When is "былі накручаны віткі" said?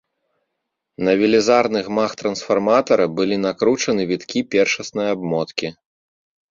3.21-4.45